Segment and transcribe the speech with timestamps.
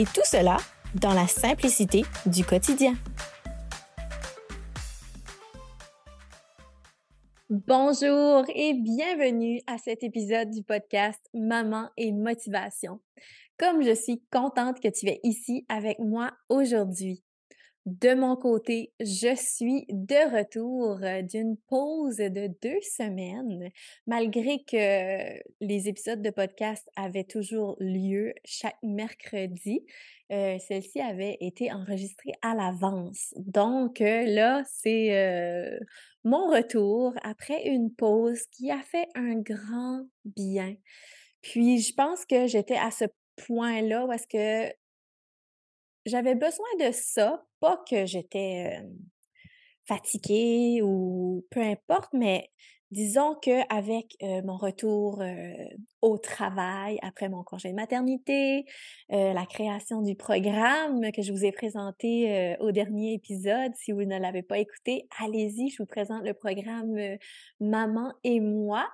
[0.00, 0.56] Et tout cela
[0.94, 2.94] dans la simplicité du quotidien.
[7.50, 13.00] Bonjour et bienvenue à cet épisode du podcast Maman et Motivation.
[13.58, 17.22] Comme je suis contente que tu es ici avec moi aujourd'hui.
[17.86, 23.70] De mon côté, je suis de retour euh, d'une pause de deux semaines,
[24.06, 29.86] malgré que les épisodes de podcast avaient toujours lieu chaque mercredi.
[30.30, 33.32] Euh, Celle-ci avait été enregistrée à l'avance.
[33.38, 35.78] Donc euh, là, c'est
[36.22, 40.76] mon retour après une pause qui a fait un grand bien.
[41.40, 43.06] Puis je pense que j'étais à ce
[43.46, 44.70] point-là où est-ce que
[46.06, 48.82] j'avais besoin de ça, pas que j'étais
[49.86, 52.50] fatiguée ou peu importe, mais
[52.90, 55.22] disons qu'avec avec mon retour
[56.00, 58.64] au travail après mon congé de maternité,
[59.08, 64.18] la création du programme que je vous ai présenté au dernier épisode, si vous ne
[64.18, 66.96] l'avez pas écouté, allez-y, je vous présente le programme
[67.60, 68.88] Maman et moi.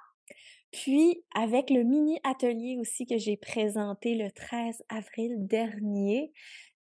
[0.73, 6.33] Puis avec le mini atelier aussi que j'ai présenté le 13 avril dernier,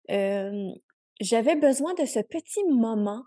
[0.09, 3.23] j'avais besoin de ce petit moment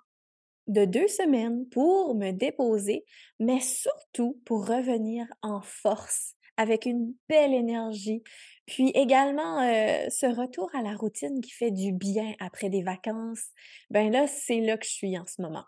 [0.68, 3.06] de deux semaines pour me déposer,
[3.40, 8.24] mais surtout pour revenir en force avec une belle énergie.
[8.66, 9.60] Puis également,
[10.10, 13.46] ce retour à la routine qui fait du bien après des vacances,
[13.90, 15.66] ben là, c'est là que je suis en ce moment.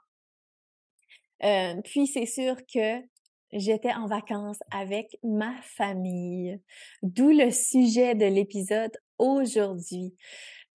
[1.85, 3.01] puis c'est sûr que
[3.53, 6.59] j'étais en vacances avec ma famille,
[7.01, 10.13] d'où le sujet de l'épisode aujourd'hui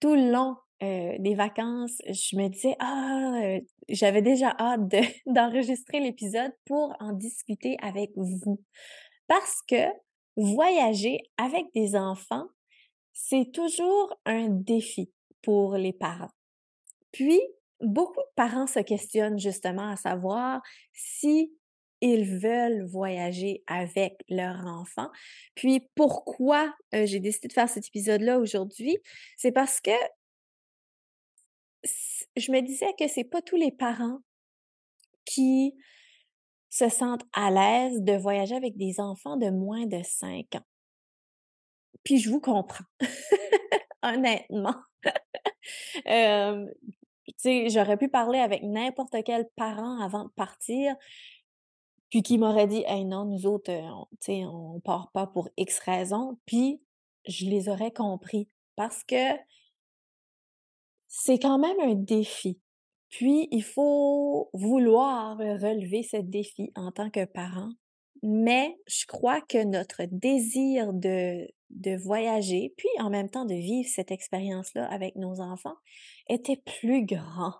[0.04, 3.56] tout le long des vacances, je me disais, ah,
[3.88, 4.82] j'avais déjà hâte
[5.26, 8.60] d'enregistrer l'épisode pour en discuter avec vous.
[9.28, 9.86] Parce que
[10.36, 12.44] voyager avec des enfants,
[13.14, 15.10] c'est toujours un défi
[15.40, 16.32] pour les parents.
[17.10, 17.40] Puis,
[17.80, 20.60] beaucoup de parents se questionnent justement à savoir
[20.92, 21.50] si
[22.04, 25.10] ils veulent voyager avec leur enfant.
[25.54, 28.98] Puis pourquoi j'ai décidé de faire cet épisode-là aujourd'hui,
[29.36, 29.90] c'est parce que
[32.36, 34.18] je me disais que c'est pas tous les parents
[35.24, 35.74] qui
[36.68, 40.66] se sentent à l'aise de voyager avec des enfants de moins de 5 ans.
[42.02, 42.84] Puis je vous comprends,
[44.02, 44.76] honnêtement.
[46.06, 46.66] euh,
[47.44, 50.96] j'aurais pu parler avec n'importe quel parent avant de partir,
[52.14, 56.38] puis qui m'aurait dit Hey non, nous autres, on, on part pas pour X raisons,
[56.46, 56.80] puis
[57.26, 59.34] je les aurais compris parce que
[61.08, 62.60] c'est quand même un défi.
[63.08, 67.72] Puis il faut vouloir relever ce défi en tant que parent.
[68.22, 73.88] Mais je crois que notre désir de, de voyager, puis en même temps de vivre
[73.92, 75.78] cette expérience-là avec nos enfants,
[76.28, 77.54] était plus grand.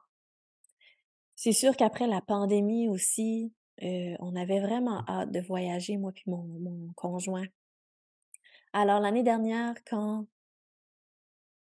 [1.35, 6.45] C'est sûr qu'après la pandémie aussi, on avait vraiment hâte de voyager, moi puis mon,
[6.61, 7.47] mon conjoint.
[8.73, 10.27] Alors l'année dernière, quand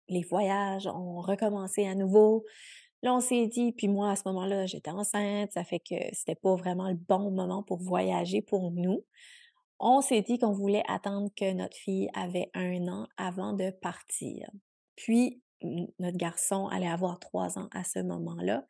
[0.08, 2.44] les voyages ont recommencé à nouveau,
[3.02, 6.34] là on s'est dit, puis moi à ce moment-là j'étais enceinte, ça fait que c'était
[6.34, 9.04] pas vraiment le bon moment pour voyager pour nous.
[9.78, 14.50] On s'est dit qu'on voulait attendre que notre fille avait un an avant de partir.
[14.96, 15.42] Puis
[15.98, 18.64] notre garçon allait avoir trois ans à ce moment-là.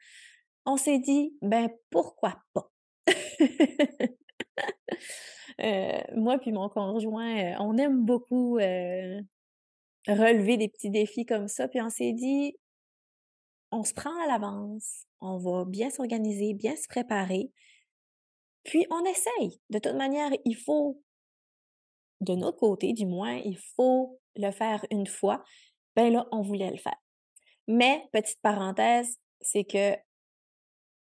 [0.65, 2.71] On s'est dit, ben pourquoi pas?
[5.63, 9.19] Euh, moi puis mon conjoint, euh, on aime beaucoup euh,
[10.07, 11.67] relever des petits défis comme ça.
[11.69, 12.59] Puis on s'est dit,
[13.73, 17.51] on se prend à l'avance, on va bien s'organiser, bien se préparer.
[18.65, 19.61] Puis on essaye.
[19.71, 21.01] De toute manière, il faut,
[22.21, 25.43] de notre côté du moins, il faut le faire une fois.
[25.95, 27.01] Ben là, on voulait le faire.
[27.69, 29.97] Mais, petite parenthèse, c'est que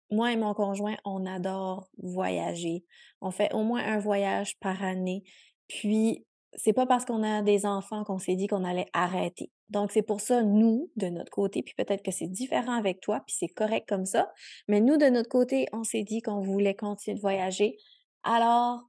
[0.09, 2.85] moi et mon conjoint, on adore voyager.
[3.21, 5.23] On fait au moins un voyage par année.
[5.67, 9.51] Puis, c'est pas parce qu'on a des enfants qu'on s'est dit qu'on allait arrêter.
[9.69, 13.21] Donc, c'est pour ça, nous, de notre côté, puis peut-être que c'est différent avec toi,
[13.27, 14.31] puis c'est correct comme ça,
[14.67, 17.77] mais nous, de notre côté, on s'est dit qu'on voulait continuer de voyager.
[18.23, 18.81] Alors,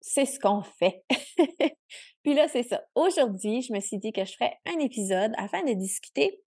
[0.00, 1.04] c'est ce qu'on fait.
[2.22, 2.82] Puis là, c'est ça.
[2.94, 6.40] Aujourd'hui, je me suis dit que je ferais un épisode afin de discuter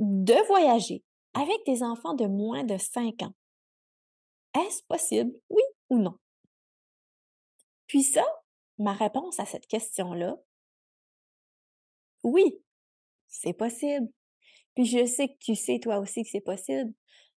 [0.00, 1.04] de voyager
[1.34, 3.34] avec des enfants de moins de 5 ans.
[4.58, 6.18] Est-ce possible, oui ou non?
[7.86, 8.24] Puis ça,
[8.78, 10.36] ma réponse à cette question-là,
[12.22, 12.58] oui,
[13.28, 14.08] c'est possible.
[14.74, 16.92] Puis je sais que tu sais toi aussi que c'est possible,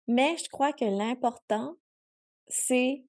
[0.06, 1.76] mais je crois que l'important,
[2.48, 3.04] c'est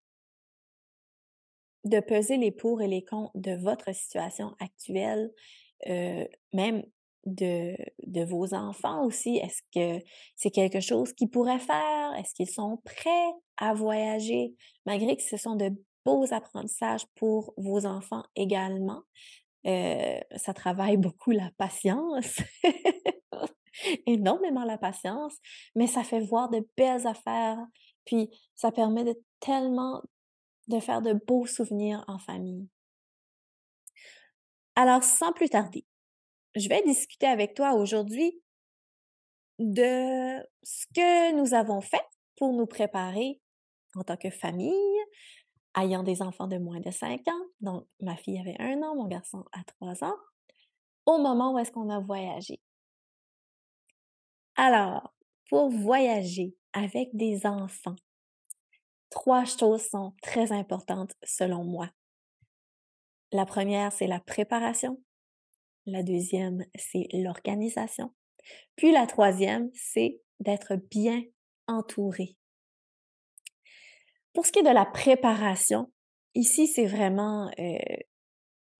[1.83, 5.33] de peser les pour et les contre de votre situation actuelle,
[5.87, 6.83] euh, même
[7.25, 7.75] de,
[8.05, 9.37] de vos enfants aussi?
[9.37, 10.03] Est-ce que
[10.35, 12.13] c'est quelque chose qu'ils pourraient faire?
[12.17, 14.55] Est-ce qu'ils sont prêts à voyager?
[14.85, 15.71] Malgré que ce sont de
[16.05, 19.03] beaux apprentissages pour vos enfants également.
[19.65, 22.41] Euh, ça travaille beaucoup la patience,
[24.05, 25.37] énormément la patience,
[25.75, 27.59] mais ça fait voir de belles affaires,
[28.05, 30.01] puis ça permet de tellement
[30.67, 32.67] de faire de beaux souvenirs en famille.
[34.75, 35.85] Alors, sans plus tarder,
[36.55, 38.41] je vais discuter avec toi aujourd'hui
[39.59, 42.03] de ce que nous avons fait
[42.37, 43.39] pour nous préparer
[43.95, 44.97] en tant que famille,
[45.77, 49.07] ayant des enfants de moins de 5 ans, donc ma fille avait un an, mon
[49.07, 50.17] garçon a 3 ans,
[51.05, 52.59] au moment où est-ce qu'on a voyagé.
[54.55, 55.13] Alors,
[55.49, 57.95] pour voyager avec des enfants,
[59.09, 61.89] trois choses sont très importantes selon moi.
[63.31, 65.01] La première, c'est la préparation.
[65.85, 68.11] La deuxième, c'est l'organisation.
[68.75, 71.23] Puis la troisième, c'est d'être bien
[71.67, 72.37] entouré.
[74.33, 75.91] Pour ce qui est de la préparation,
[76.35, 77.77] ici, c'est vraiment euh,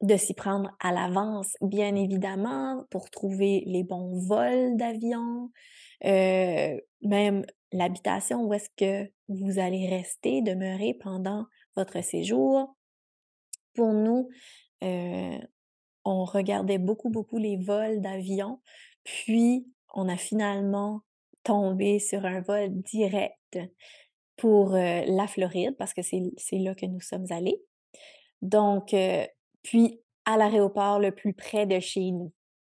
[0.02, 5.52] de s'y prendre à l'avance, bien évidemment, pour trouver les bons vols d'avion,
[6.06, 11.46] euh, même l'habitation où est-ce que vous allez rester, demeurer pendant
[11.76, 12.76] votre séjour.
[13.74, 14.30] Pour nous,
[14.84, 15.38] euh,
[16.04, 18.60] on regardait beaucoup, beaucoup les vols d'avion,
[19.04, 21.02] puis on a finalement
[21.44, 23.60] tombé sur un vol direct
[24.38, 27.62] pour la Floride parce que c'est là que nous sommes allés.
[28.42, 28.96] Donc,
[29.64, 32.32] puis à l'aéroport le plus près de chez nous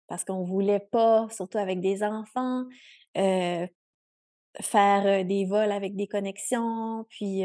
[0.08, 2.64] parce qu'on voulait pas, surtout avec des enfants,
[3.16, 3.70] faire
[5.26, 7.42] des vols avec des connexions, puis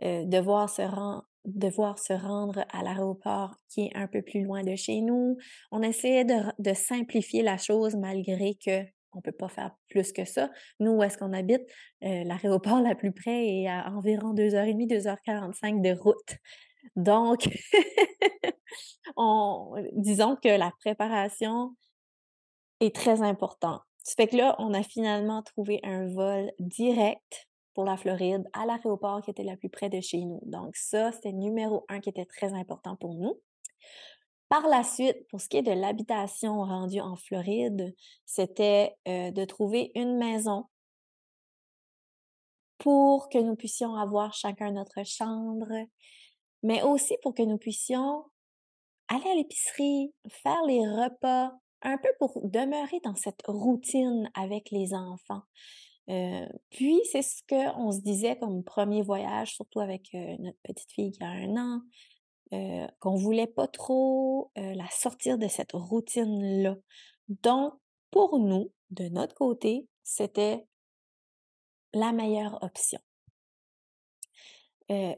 [0.00, 4.74] devoir se rendre devoir se rendre à l'aéroport qui est un peu plus loin de
[4.76, 5.36] chez nous.
[5.70, 8.84] On essayait de, de simplifier la chose malgré que
[9.14, 10.50] on peut pas faire plus que ça.
[10.80, 11.62] Nous, où est-ce qu'on habite,
[12.02, 16.36] euh, l'aéroport la plus près est à environ 2h30, 2h45 de route.
[16.96, 17.48] Donc,
[19.16, 21.76] on, disons que la préparation
[22.80, 23.82] est très importante.
[24.02, 28.66] Ça fait que là, on a finalement trouvé un vol direct pour la Floride à
[28.66, 30.40] l'aéroport qui était la plus près de chez nous.
[30.44, 33.40] Donc ça, c'était numéro un qui était très important pour nous.
[34.48, 37.94] Par la suite, pour ce qui est de l'habitation rendue en Floride,
[38.26, 40.66] c'était euh, de trouver une maison
[42.76, 45.72] pour que nous puissions avoir chacun notre chambre,
[46.62, 48.24] mais aussi pour que nous puissions
[49.08, 51.52] aller à l'épicerie, faire les repas,
[51.82, 55.42] un peu pour demeurer dans cette routine avec les enfants.
[56.08, 60.90] Euh, puis, c'est ce qu'on se disait comme premier voyage, surtout avec euh, notre petite
[60.90, 61.80] fille qui a un an,
[62.52, 66.76] euh, qu'on voulait pas trop euh, la sortir de cette routine-là.
[67.28, 67.74] Donc,
[68.10, 70.66] pour nous, de notre côté, c'était
[71.94, 73.00] la meilleure option.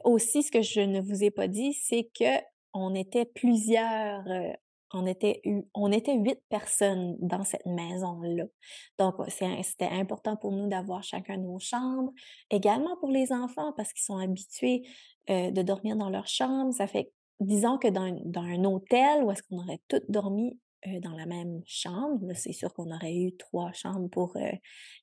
[0.05, 4.23] Aussi, ce que je ne vous ai pas dit, c'est que on était plusieurs,
[4.95, 8.45] on était huit personnes dans cette maison-là.
[8.99, 12.11] Donc, c'était important pour nous d'avoir chacun nos chambres.
[12.49, 14.83] Également pour les enfants, parce qu'ils sont habitués
[15.27, 16.73] de dormir dans leur chambre.
[16.73, 20.99] Ça fait disons que dans, dans un hôtel où est-ce qu'on aurait toutes dormi euh,
[20.99, 24.51] dans la même chambre, c'est sûr qu'on aurait eu trois chambres pour euh,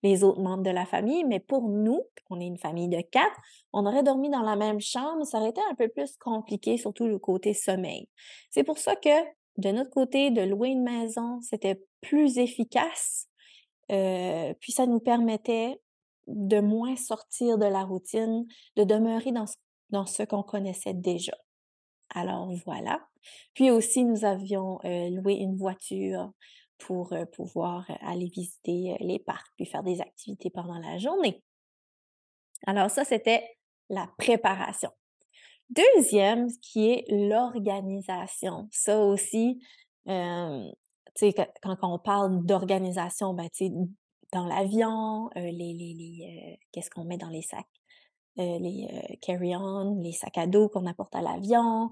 [0.03, 3.37] les autres membres de la famille, mais pour nous, on est une famille de quatre,
[3.73, 7.07] on aurait dormi dans la même chambre, ça aurait été un peu plus compliqué, surtout
[7.07, 8.09] le côté sommeil.
[8.51, 9.11] C'est pour ça que
[9.57, 13.29] de notre côté, de louer une maison, c'était plus efficace,
[13.91, 15.81] euh, puis ça nous permettait
[16.27, 19.47] de moins sortir de la routine, de demeurer dans
[19.91, 21.37] dans ce qu'on connaissait déjà.
[22.15, 23.07] Alors voilà.
[23.55, 26.33] Puis aussi, nous avions loué une voiture
[26.79, 31.43] pour pouvoir aller visiter les parcs puis faire des activités pendant la journée.
[32.67, 33.45] Alors ça, c'était
[33.89, 34.91] la préparation.
[35.73, 38.69] Deuxième, qui est l'organisation.
[38.71, 39.63] Ça aussi,
[40.09, 40.69] euh,
[41.63, 43.49] quand, on parle d'organisation, ben,
[44.33, 47.67] dans l'avion, les, les, les qu'est-ce qu'on met dans les sacs?
[48.37, 51.91] les carry-on, les sacs à dos qu'on apporte à l'avion.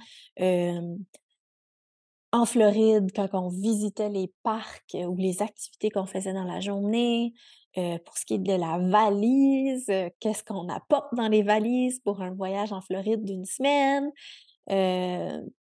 [2.32, 7.34] en Floride, quand on visitait les parcs ou les activités qu'on faisait dans la journée,
[7.74, 9.86] pour ce qui est de la valise,
[10.20, 14.10] qu'est-ce qu'on apporte dans les valises pour un voyage en Floride d'une semaine.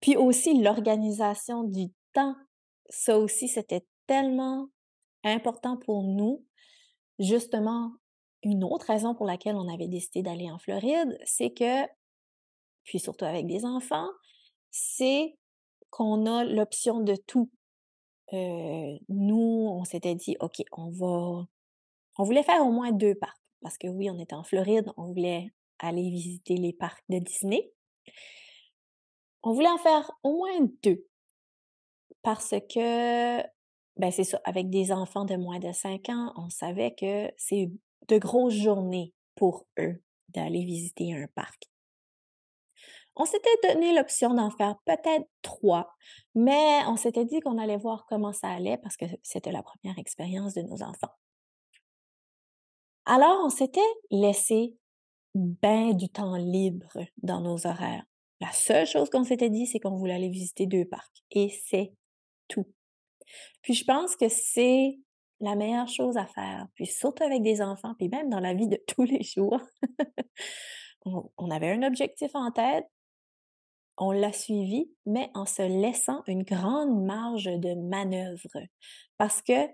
[0.00, 2.34] puis aussi l'organisation du temps.
[2.88, 4.68] Ça aussi, c'était tellement
[5.24, 6.44] important pour nous.
[7.18, 7.92] Justement,
[8.42, 11.86] une autre raison pour laquelle on avait décidé d'aller en Floride, c'est que,
[12.84, 14.08] puis surtout avec des enfants,
[14.70, 15.36] c'est
[15.90, 17.50] qu'on a l'option de tout.
[18.32, 21.46] nous, on s'était dit, OK, on va
[22.18, 25.06] on voulait faire au moins deux parcs parce que oui, on était en Floride, on
[25.06, 27.72] voulait aller visiter les parcs de Disney.
[29.42, 31.06] On voulait en faire au moins deux
[32.22, 33.40] parce que,
[33.96, 37.70] ben c'est ça, avec des enfants de moins de 5 ans, on savait que c'est
[38.08, 41.64] de grosses journées pour eux d'aller visiter un parc.
[43.16, 45.92] On s'était donné l'option d'en faire peut-être trois,
[46.34, 49.98] mais on s'était dit qu'on allait voir comment ça allait parce que c'était la première
[49.98, 51.10] expérience de nos enfants.
[53.10, 54.76] Alors, on s'était laissé
[55.34, 58.04] bien du temps libre dans nos horaires.
[58.38, 61.24] La seule chose qu'on s'était dit, c'est qu'on voulait aller visiter deux parcs.
[61.30, 61.94] Et c'est
[62.48, 62.66] tout.
[63.62, 64.98] Puis je pense que c'est
[65.40, 66.66] la meilleure chose à faire.
[66.74, 69.58] Puis surtout avec des enfants, puis même dans la vie de tous les jours.
[71.06, 72.84] on, avait un objectif en tête,
[73.96, 78.58] on l'a suivi, mais en se laissant une grande marge de manœuvre.
[79.16, 79.66] Parce que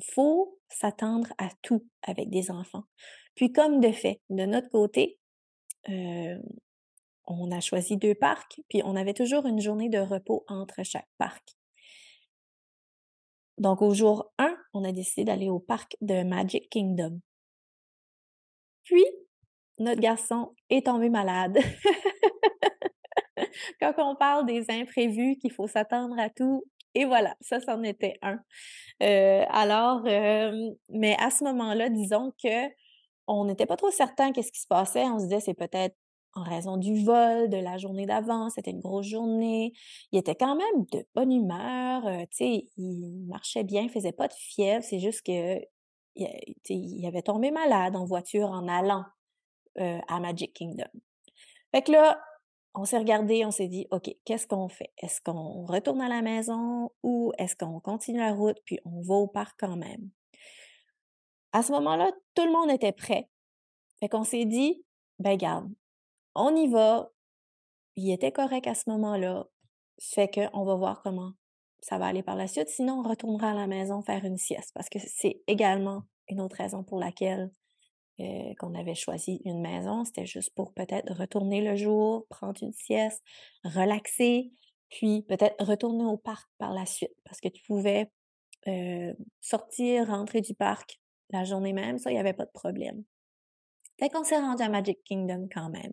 [0.00, 2.84] faut s'attendre à tout avec des enfants.
[3.34, 5.18] Puis comme de fait, de notre côté,
[5.88, 11.08] on a choisi deux parcs, puis on avait toujours une journée de repos entre chaque
[11.18, 11.56] parc.
[13.58, 17.20] Donc au jour 1, on a décidé d'aller au parc de Magic Kingdom.
[18.84, 19.04] Puis,
[19.78, 21.58] notre garçon est tombé malade.
[23.80, 26.64] Quand on parle des imprévus, qu'il faut s'attendre à tout,
[26.96, 28.38] et voilà, ça, c'en était un.
[29.02, 30.02] Euh, alors,
[30.88, 32.68] mais à ce moment-là, disons que
[33.26, 35.04] on n'était pas trop certain qu'est-ce qui se passait.
[35.04, 35.94] On se disait, c'est peut-être
[36.32, 39.74] en raison du vol de la journée d'avant, c'était une grosse journée.
[40.10, 44.28] Il était quand même de bonne humeur, tu sais, il marchait bien, il faisait pas
[44.28, 45.60] de fièvre, c'est juste que
[46.14, 49.04] il avait tombé malade en voiture en allant
[49.76, 50.88] à Magic Kingdom.
[51.74, 52.18] Fait que là,
[52.76, 54.92] on s'est regardé, on s'est dit, OK, qu'est-ce qu'on fait?
[54.98, 59.14] Est-ce qu'on retourne à la maison ou est-ce qu'on continue la route puis on va
[59.14, 60.10] au parc quand même?
[61.52, 63.30] À ce moment-là, tout le monde était prêt.
[63.98, 64.84] Fait qu'on s'est dit,
[65.18, 65.72] ben garde,
[66.34, 67.10] on y va.
[67.96, 69.46] Il était correct à ce moment-là.
[69.98, 71.32] Fait qu'on va voir comment
[71.80, 72.68] ça va aller par la suite.
[72.68, 76.56] Sinon, on retournera à la maison faire une sieste parce que c'est également une autre
[76.56, 77.50] raison pour laquelle
[78.20, 80.04] euh, qu'on avait choisi une maison.
[80.04, 83.22] C'était juste pour peut-être retourner le jour, prendre une sieste,
[83.64, 84.52] relaxer,
[84.88, 88.10] puis peut-être retourner au parc par la suite parce que tu pouvais
[88.68, 90.98] euh, sortir, rentrer du parc
[91.30, 93.04] la journée même, ça, il n'y avait pas de problème.
[93.98, 95.92] Fait qu'on s'est rendu à Magic Kingdom quand même.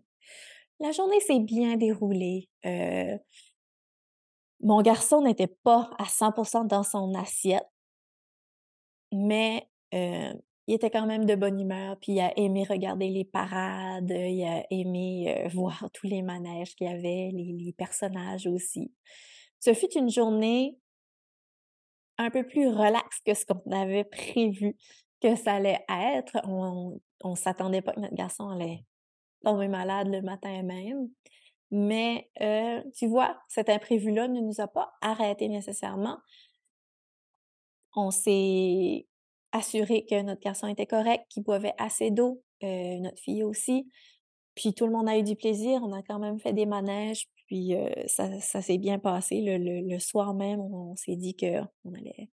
[0.80, 2.48] La journée s'est bien déroulée.
[2.66, 3.16] Euh,
[4.60, 7.66] mon garçon n'était pas à 100% dans son assiette,
[9.12, 9.68] mais
[10.66, 14.44] il était quand même de bonne humeur, puis il a aimé regarder les parades, il
[14.44, 18.92] a aimé voir tous les manèges qu'il y avait, les, personnages aussi.
[19.60, 20.78] Ce fut une journée
[22.16, 24.76] un peu plus relaxe que ce qu'on avait prévu
[25.20, 26.36] que ça allait être.
[26.44, 28.84] On ne s'attendait pas que notre garçon allait
[29.42, 31.08] tomber malade le matin même.
[31.70, 32.30] Mais
[32.96, 36.18] tu vois, cet imprévu-là ne nous a pas arrêté nécessairement.
[37.96, 39.06] On s'est
[39.54, 43.88] assurer que notre garçon était correct, qu'il boivait assez d'eau, euh, notre fille aussi.
[44.54, 45.80] Puis tout le monde a eu du plaisir.
[45.82, 49.40] On a quand même fait des manèges, puis euh, ça, ça s'est bien passé.
[49.42, 52.30] Le, soir même, on, s'est dit qu'on allait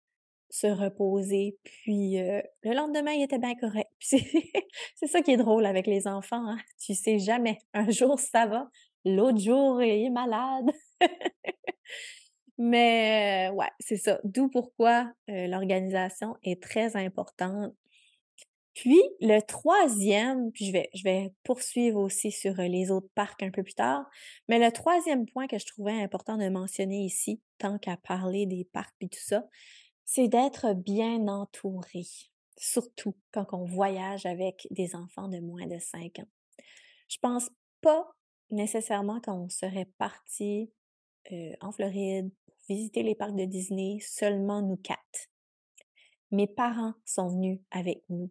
[0.48, 1.58] se reposer.
[1.64, 3.90] Puis euh, le lendemain, il était bien correct.
[4.00, 6.46] C'est ça qui est drôle avec les enfants.
[6.48, 6.58] Hein?
[6.80, 7.58] Tu sais jamais.
[7.74, 8.68] Un jour, ça va.
[9.04, 10.70] L'autre jour, il est malade.
[12.58, 14.20] Mais ouais, c'est ça.
[14.24, 17.72] D'où pourquoi l'organisation est très importante.
[18.74, 23.50] Puis le troisième, puis je vais, je vais poursuivre aussi sur les autres parcs un
[23.50, 24.04] peu plus tard,
[24.48, 28.64] mais le troisième point que je trouvais important de mentionner ici, tant qu'à parler des
[28.72, 29.44] parcs et tout ça,
[30.04, 32.06] c'est d'être bien entouré,
[32.56, 36.28] surtout quand on voyage avec des enfants de moins de 5 ans.
[37.08, 37.50] Je pense
[37.80, 38.08] pas
[38.50, 40.70] nécessairement qu'on serait parti
[41.60, 42.30] en Floride
[42.68, 45.28] visiter les parcs de Disney, seulement nous quatre.
[46.30, 48.30] Mes parents sont venus avec nous,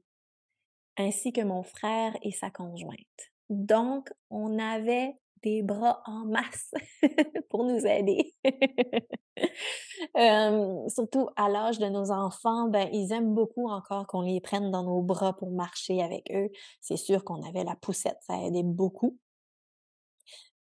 [0.98, 3.32] ainsi que mon frère et sa conjointe.
[3.50, 6.72] Donc, on avait des bras en masse
[7.50, 8.34] pour nous aider.
[10.90, 14.84] surtout à l'âge de nos enfants, ben, ils aiment beaucoup encore qu'on les prenne dans
[14.84, 16.50] nos bras pour marcher avec eux.
[16.82, 19.18] C'est sûr qu'on avait la poussette, ça aidait beaucoup.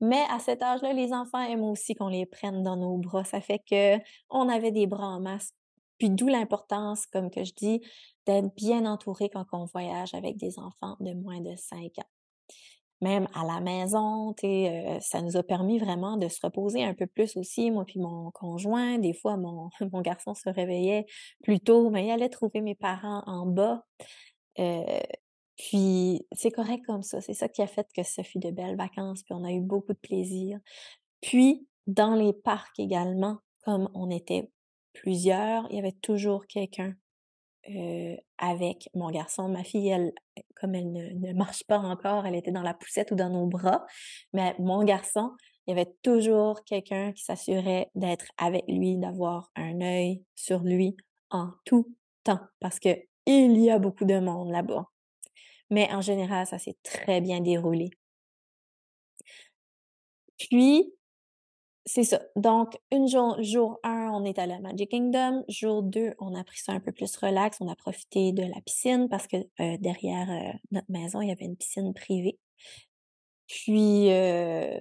[0.01, 3.25] Mais à cet âge-là, les enfants aiment aussi qu'on les prenne dans nos bras.
[3.25, 3.97] Ça fait que
[4.31, 5.53] on avait des bras en masse.
[5.99, 7.81] Puis d'où l'importance, comme que je dis,
[8.27, 12.11] d'être bien entouré quand on voyage avec des enfants de moins de 5 ans
[13.01, 17.07] même à la maison, sais, ça nous a permis vraiment de se reposer un peu
[17.07, 18.99] plus aussi, moi puis mon conjoint.
[18.99, 21.07] Des fois, mon, mon garçon se réveillait
[21.43, 23.85] plus tôt, mais il allait trouver mes parents en bas.
[25.57, 27.21] Puis c'est correct comme ça.
[27.21, 29.61] C'est ça qui a fait que ça fut de belles vacances, puis on a eu
[29.61, 30.59] beaucoup de plaisir.
[31.21, 34.51] Puis, dans les parcs également, comme on était
[34.93, 36.95] plusieurs, il y avait toujours quelqu'un
[38.39, 39.49] avec mon garçon.
[39.49, 40.13] Ma fille, elle,
[40.55, 43.85] comme elle ne, marche pas encore, elle était dans la poussette ou dans nos bras.
[44.33, 45.33] Mais mon garçon,
[45.67, 50.97] il y avait toujours quelqu'un qui s'assurait d'être avec lui, d'avoir un œil sur lui
[51.31, 52.91] en tout temps, parce que
[53.27, 54.87] il y a beaucoup de monde là-bas.
[55.71, 57.91] Mais en général, ça s'est très bien déroulé.
[60.39, 60.93] Puis,
[61.87, 62.21] c'est ça.
[62.35, 65.45] Donc, une jour, jour 1, on est à Magic Kingdom.
[65.49, 67.59] Jour 2, on a pris ça un peu plus relax.
[67.61, 71.33] On a profité de la piscine parce que euh, derrière euh, notre maison, il y
[71.33, 72.39] avait une piscine privée.
[73.47, 74.81] Puis, euh,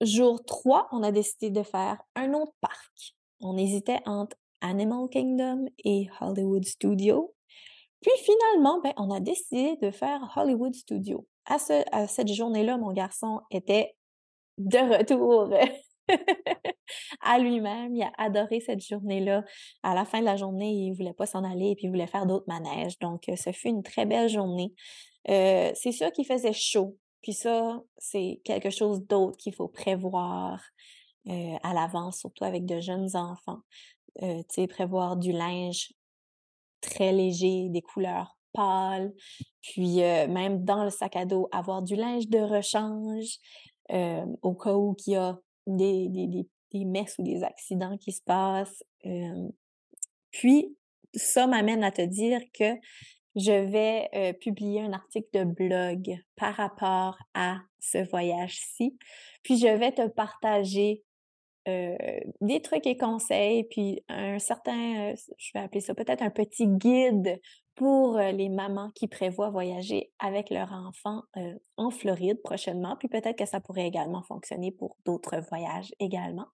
[0.00, 3.14] jour 3, on a décidé de faire un autre parc.
[3.40, 7.34] On hésitait entre Animal Kingdom et Hollywood Studio.
[8.04, 11.26] Puis finalement, ben, on a décidé de faire Hollywood Studio.
[11.46, 13.94] À, ce, à cette journée-là, mon garçon était
[14.58, 15.48] de retour
[17.22, 17.96] à lui-même.
[17.96, 19.42] Il a adoré cette journée-là.
[19.82, 22.06] À la fin de la journée, il voulait pas s'en aller et puis il voulait
[22.06, 22.98] faire d'autres manèges.
[22.98, 24.74] Donc, euh, ce fut une très belle journée.
[25.30, 26.98] Euh, c'est sûr qu'il faisait chaud.
[27.22, 30.62] Puis ça, c'est quelque chose d'autre qu'il faut prévoir
[31.28, 33.60] euh, à l'avance, surtout avec de jeunes enfants.
[34.20, 35.94] tu sais, prévoir du linge
[36.84, 39.12] très léger, des couleurs pâles,
[39.62, 39.96] puis
[40.28, 43.38] même dans le sac à dos, avoir du linge de rechange,
[44.42, 48.22] au cas où il y a des, des, des, messes ou des accidents qui se
[48.22, 48.84] passent.
[50.30, 50.76] puis,
[51.14, 52.74] ça m'amène à te dire que
[53.36, 58.96] je vais publier un article de blog par rapport à ce voyage-ci.
[59.42, 61.02] Puis, je vais te partager
[61.66, 67.40] des trucs et conseils, puis un certain, je vais appeler ça peut-être un petit guide
[67.74, 71.22] pour les mamans qui prévoient voyager avec leur enfant
[71.76, 76.46] en Floride prochainement, puis peut-être que ça pourrait également fonctionner pour d'autres voyages également.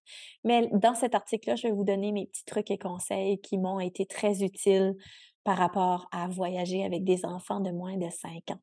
[0.43, 3.79] Mais dans cet article-là, je vais vous donner mes petits trucs et conseils qui m'ont
[3.79, 4.95] été très utiles
[5.43, 8.59] par rapport à voyager avec des enfants de moins de 5 ans.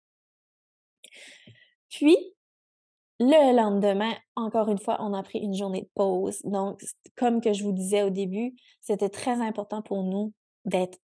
[1.91, 2.17] Puis,
[3.21, 6.41] le lendemain, encore une fois, on a pris une journée de pause.
[6.45, 6.81] Donc,
[7.17, 10.33] comme que je vous disais au début, c'était très important pour nous
[10.65, 10.99] d'être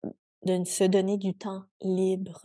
[0.44, 2.42] de se donner du temps libre,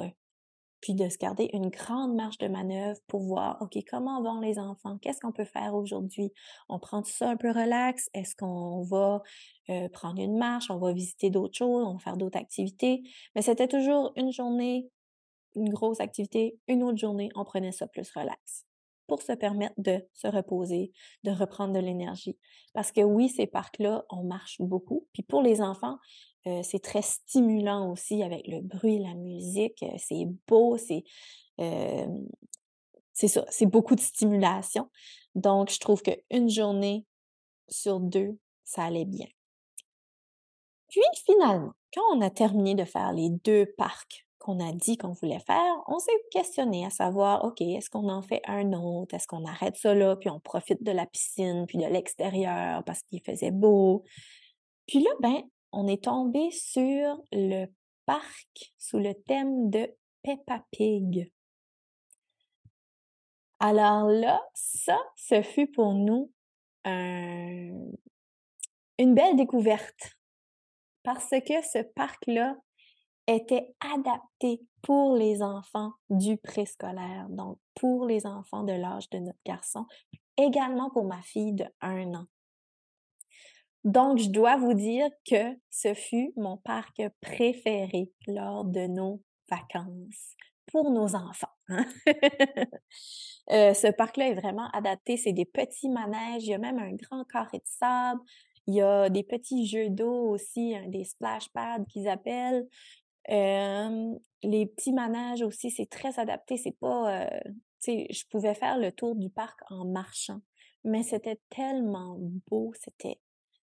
[0.81, 4.57] puis de se garder une grande marge de manœuvre pour voir, OK, comment vont les
[4.57, 4.97] enfants?
[5.01, 6.31] Qu'est-ce qu'on peut faire aujourd'hui?
[6.69, 8.09] On prend tout ça un peu relax?
[8.13, 9.21] Est-ce qu'on va
[9.69, 10.69] euh, prendre une marche?
[10.69, 11.85] On va visiter d'autres choses?
[11.85, 13.03] On va faire d'autres activités?
[13.35, 14.89] Mais c'était toujours une journée,
[15.55, 18.68] une grosse activité, une autre journée, on prenait ça plus relax
[19.09, 20.93] pour se permettre de se reposer,
[21.23, 22.37] de reprendre de l'énergie.
[22.73, 25.07] Parce que oui, ces parcs-là, on marche beaucoup.
[25.11, 25.97] Puis pour les enfants,
[26.47, 29.83] euh, c'est très stimulant aussi avec le bruit, la musique.
[29.83, 31.03] Euh, c'est beau, c'est
[31.59, 32.07] euh,
[33.11, 34.89] c'est ça, c'est beaucoup de stimulation.
[35.35, 37.05] Donc, je trouve qu'une journée
[37.67, 39.27] sur deux, ça allait bien.
[40.87, 45.11] Puis finalement, quand on a terminé de faire les deux parcs qu'on a dit qu'on
[45.11, 49.13] voulait faire, on s'est questionné à savoir, OK, est-ce qu'on en fait un autre?
[49.13, 53.03] Est-ce qu'on arrête ça là, puis on profite de la piscine, puis de l'extérieur parce
[53.03, 54.03] qu'il faisait beau?
[54.87, 57.67] Puis là, ben, on est tombé sur le
[58.05, 61.31] parc sous le thème de Peppa Pig.
[63.59, 66.31] Alors là, ça, ce fut pour nous
[66.85, 67.91] une
[68.97, 70.17] belle découverte
[71.03, 72.55] parce que ce parc-là
[73.29, 79.39] était adapté pour les enfants du préscolaire, donc pour les enfants de l'âge de notre
[79.45, 79.85] garçon,
[80.37, 82.25] également pour ma fille de un an.
[83.83, 90.35] Donc, je dois vous dire que ce fut mon parc préféré lors de nos vacances
[90.67, 91.47] pour nos enfants.
[91.69, 91.85] Hein.
[93.51, 95.17] Euh, ce parc-là est vraiment adapté.
[95.17, 96.43] C'est des petits manèges.
[96.43, 98.21] Il y a même un grand carré de sable.
[98.67, 102.67] Il y a des petits jeux d'eau aussi, des splash pads qu'ils appellent.
[103.29, 106.57] Les petits manèges aussi, c'est très adapté.
[106.57, 107.29] C'est pas,
[107.81, 110.41] tu je pouvais faire le tour du parc en marchant,
[110.83, 112.17] mais c'était tellement
[112.49, 113.19] beau, c'était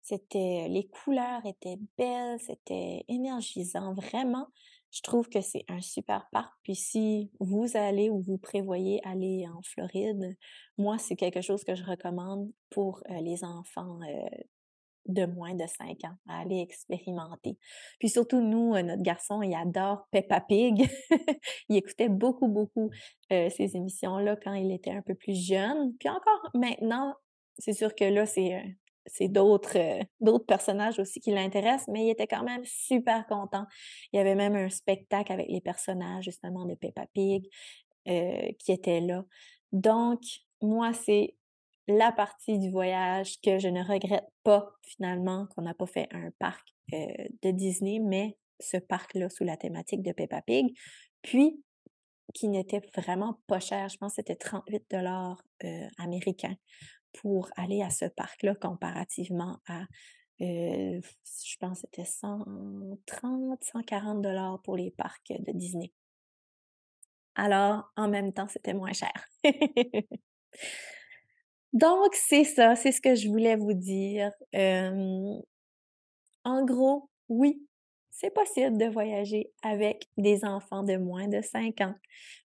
[0.02, 4.48] c'était les couleurs étaient belles, c'était énergisant, vraiment.
[4.92, 6.52] Je trouve que c'est un super parc.
[6.64, 10.36] Puis si vous allez ou vous prévoyez aller en Floride,
[10.80, 14.00] moi, c'est quelque chose que je recommande pour les enfants
[15.10, 17.58] de moins de 5 ans à aller expérimenter.
[18.00, 20.88] Puis surtout, nous, euh, notre garçon, il adore Peppa Pig.
[21.70, 22.90] il écoutait beaucoup, beaucoup
[23.32, 25.94] euh, ces émissions-là quand il était un peu plus jeune.
[26.00, 27.16] Puis encore maintenant,
[27.58, 28.62] c'est sûr que là, c'est euh,
[29.12, 29.78] c'est d'autres
[30.20, 33.66] d'autres personnages aussi qui l'intéressent, mais il était quand même super content.
[34.14, 37.50] Il y avait même un spectacle avec les personnages justement de Peppa Pig
[38.06, 39.24] qui était là.
[39.72, 40.20] Donc,
[40.62, 41.36] moi, c'est
[41.90, 46.30] la partie du voyage que je ne regrette pas finalement qu'on n'a pas fait un
[46.38, 47.08] parc euh,
[47.42, 50.78] de Disney, mais ce parc-là sous la thématique de Peppa Pig,
[51.24, 51.64] puis
[52.36, 53.90] qui n'était vraiment pas cher.
[53.90, 56.56] Je pense que c'était 38 dollars euh, américains
[57.12, 59.82] pour aller à ce parc-là comparativement à,
[60.42, 65.92] euh, je pense que c'était 130, 140 dollars pour les parcs de Disney.
[67.34, 69.28] Alors, en même temps, c'était moins cher.
[71.74, 74.32] Donc, c'est ça, c'est ce que je voulais vous dire.
[76.44, 77.62] en gros, oui,
[78.12, 81.96] c'est possible de voyager avec des enfants de moins de 5 ans.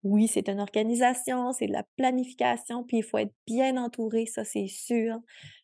[0.02, 4.44] Oui, c'est une organisation, c'est de la planification, puis il faut être bien entouré, ça
[4.44, 5.18] c'est sûr,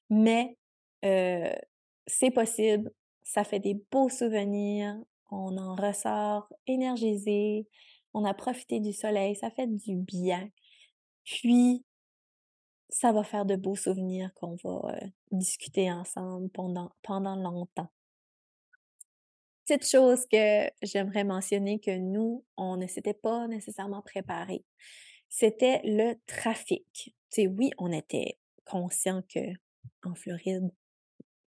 [0.09, 0.57] mais
[1.03, 2.91] c'est possible,
[3.23, 4.97] ça fait des beaux souvenirs,
[5.31, 7.67] on en ressort énergisé,
[8.15, 10.49] on a profité du soleil, ça fait du bien.
[11.25, 11.85] Puis,
[12.89, 14.99] ça va faire de beaux souvenirs qu'on va
[15.31, 17.89] discuter ensemble pendant, pendant longtemps.
[19.67, 24.65] Petite chose que j'aimerais mentionner que nous, on ne s'était pas nécessairement préparé,
[25.29, 26.87] c'était le trafic.
[26.95, 29.41] Tu sais, oui, on était conscient que
[30.05, 30.71] en Floride,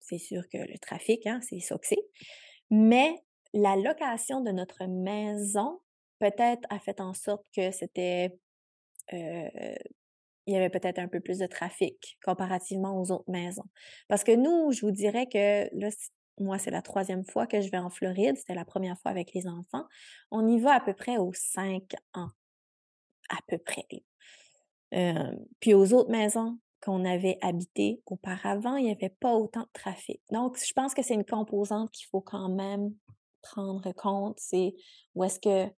[0.00, 2.05] c'est sûr que le trafic, hein, c'est ça que c'est.
[2.70, 3.22] Mais
[3.55, 5.81] la location de notre maison,
[6.18, 8.38] peut-être, a fait en sorte que c'était
[10.46, 13.68] il y avait peut-être un peu plus de trafic comparativement aux autres maisons.
[14.09, 15.90] Parce que nous, je vous dirais que là,
[16.38, 18.37] moi, c'est la troisième fois que je vais en Floride.
[18.37, 19.87] C'était la première fois avec les enfants.
[20.31, 22.31] On y va à peu près aux cinq ans.
[23.29, 23.87] À peu près.
[25.61, 30.20] puis aux autres maisons qu'on avait habitées auparavant, il n'y avait pas autant de trafic.
[30.33, 32.92] Donc, je pense que c'est une composante qu'il faut quand même
[33.42, 34.38] prendre compte.
[34.40, 34.74] C'est
[35.14, 35.70] où est-ce que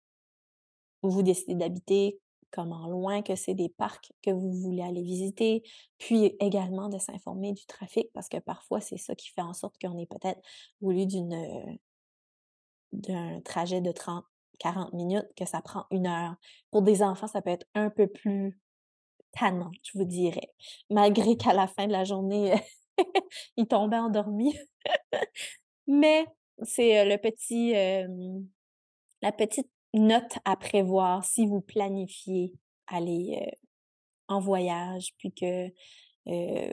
[1.02, 2.20] vous décidez d'habiter,
[2.52, 5.62] comment loin que c'est des parcs que vous voulez aller visiter,
[5.98, 9.74] puis également de s'informer du trafic parce que parfois c'est ça qui fait en sorte
[9.80, 10.40] qu'on est peut-être
[10.80, 11.72] au lieu d'une euh,
[12.92, 14.24] d'un trajet de 30
[14.58, 16.36] 40 minutes que ça prend une heure.
[16.70, 18.60] Pour des enfants, ça peut être un peu plus
[19.32, 20.52] tannant, je vous dirais.
[20.88, 22.54] Malgré qu'à la fin de la journée,
[23.56, 24.56] ils tombaient endormis.
[25.88, 26.26] Mais
[26.62, 27.72] c'est euh, le petit
[29.22, 32.54] la petite note à prévoir si vous planifiez
[32.86, 33.52] aller
[34.28, 35.68] en voyage, puis que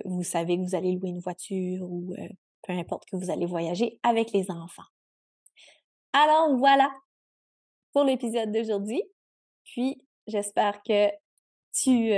[0.06, 2.16] vous savez que vous allez louer une voiture ou
[2.64, 4.84] peu importe que vous allez voyager avec les enfants.
[6.14, 6.92] Alors voilà
[7.94, 9.02] pour l'épisode d'aujourd'hui.
[9.64, 11.10] Puis j'espère que
[11.72, 12.12] tu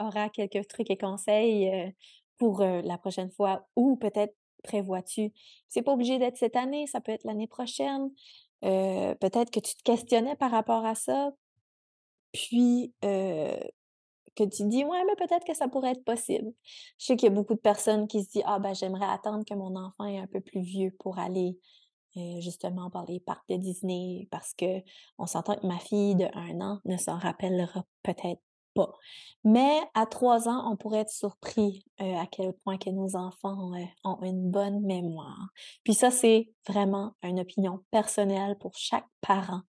[0.00, 1.94] auras quelques trucs et conseils
[2.36, 5.32] pour la prochaine fois ou peut-être prévois-tu.
[5.68, 8.10] C'est pas obligé d'être cette année, ça peut être l'année prochaine
[8.60, 11.30] peut-être que tu te questionnais par rapport à ça,
[12.32, 16.52] puis que tu dis ouais mais peut-être que ça pourrait être possible.
[16.98, 19.44] Je sais qu'il y a beaucoup de personnes qui se disent ah ben j'aimerais attendre
[19.44, 21.58] que mon enfant est un peu plus vieux pour aller
[22.40, 24.82] justement par les parcs de Disney parce que
[25.18, 28.40] on s'entend que ma fille de un an ne s'en rappellera peut-être
[29.44, 33.72] mais à trois ans, on pourrait être surpris euh, à quel point que nos enfants
[33.74, 35.48] euh, ont une bonne mémoire.
[35.84, 39.62] Puis ça, c'est vraiment une opinion personnelle pour chaque parent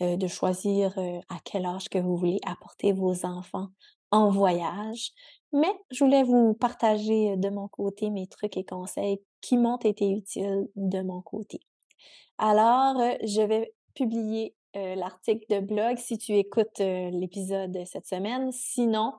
[0.00, 3.68] euh, de choisir à quel âge que vous voulez apporter vos enfants
[4.10, 5.12] en voyage.
[5.52, 10.10] Mais je voulais vous partager de mon côté mes trucs et conseils qui m'ont été
[10.10, 11.60] utiles de mon côté.
[12.38, 18.50] Alors, je vais publier euh, l'article de blog si tu écoutes euh, l'épisode cette semaine.
[18.52, 19.12] Sinon,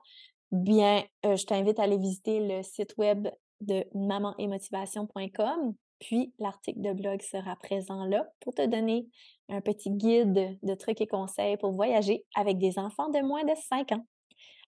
[0.52, 3.28] bien, euh, je t'invite à aller visiter le site web
[3.62, 5.74] de mamanetmotivation.com.
[6.00, 9.08] Puis, l'article de blog sera présent là pour te donner
[9.48, 13.54] un petit guide de trucs et conseils pour voyager avec des enfants de moins de
[13.70, 14.06] 5 ans.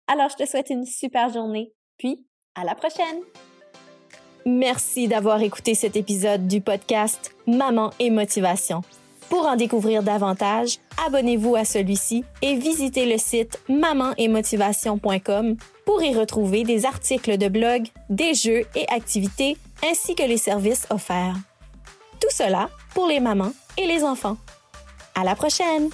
[0.08, 3.22] Alors, je te souhaite une super journée, puis à la prochaine!
[4.44, 8.82] Merci d'avoir écouté cet épisode du podcast Maman et Motivation.
[9.32, 16.64] Pour en découvrir davantage, abonnez-vous à celui-ci et visitez le site mamanetmotivation.com pour y retrouver
[16.64, 19.56] des articles de blog, des jeux et activités
[19.90, 21.36] ainsi que les services offerts.
[22.20, 24.36] Tout cela pour les mamans et les enfants.
[25.14, 25.88] À la prochaine!